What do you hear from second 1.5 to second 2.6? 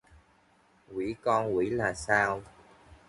quỷ là sao